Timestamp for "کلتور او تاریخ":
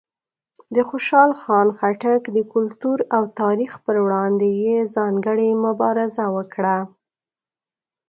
2.53-3.71